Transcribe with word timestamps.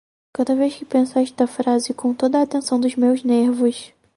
Cada 0.33 0.55
vez 0.55 0.73
que 0.77 0.83
penso 0.83 1.19
esta 1.19 1.45
frase 1.45 1.93
com 1.93 2.11
toda 2.11 2.39
a 2.39 2.41
atenção 2.41 2.79
dos 2.79 2.95
meus 2.95 3.23
nervos 3.23 3.93